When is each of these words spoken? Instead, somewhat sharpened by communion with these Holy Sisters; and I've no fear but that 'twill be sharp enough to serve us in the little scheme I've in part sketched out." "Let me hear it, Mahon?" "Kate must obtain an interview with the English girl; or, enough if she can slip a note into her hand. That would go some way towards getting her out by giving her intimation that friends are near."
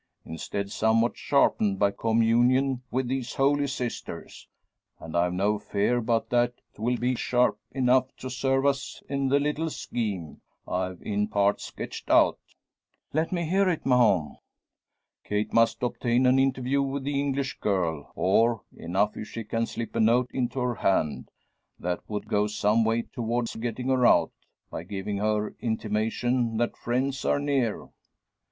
Instead, 0.25 0.71
somewhat 0.71 1.15
sharpened 1.15 1.77
by 1.77 1.91
communion 1.91 2.81
with 2.89 3.07
these 3.07 3.35
Holy 3.35 3.67
Sisters; 3.67 4.47
and 4.99 5.15
I've 5.15 5.31
no 5.33 5.59
fear 5.59 6.01
but 6.01 6.31
that 6.31 6.53
'twill 6.73 6.97
be 6.97 7.13
sharp 7.13 7.59
enough 7.71 8.07
to 8.17 8.27
serve 8.31 8.65
us 8.65 9.03
in 9.07 9.27
the 9.27 9.39
little 9.39 9.69
scheme 9.69 10.41
I've 10.67 11.03
in 11.03 11.27
part 11.27 11.61
sketched 11.61 12.09
out." 12.09 12.39
"Let 13.13 13.31
me 13.31 13.45
hear 13.47 13.69
it, 13.69 13.85
Mahon?" 13.85 14.37
"Kate 15.23 15.53
must 15.53 15.83
obtain 15.83 16.25
an 16.25 16.39
interview 16.39 16.81
with 16.81 17.03
the 17.03 17.19
English 17.19 17.59
girl; 17.59 18.11
or, 18.15 18.63
enough 18.75 19.15
if 19.15 19.27
she 19.27 19.43
can 19.43 19.67
slip 19.67 19.95
a 19.95 19.99
note 19.99 20.31
into 20.33 20.59
her 20.61 20.73
hand. 20.73 21.29
That 21.77 21.99
would 22.09 22.27
go 22.27 22.47
some 22.47 22.83
way 22.83 23.03
towards 23.03 23.55
getting 23.55 23.89
her 23.89 24.07
out 24.07 24.31
by 24.71 24.81
giving 24.81 25.17
her 25.17 25.55
intimation 25.59 26.57
that 26.57 26.75
friends 26.75 27.23
are 27.23 27.39
near." 27.39 27.89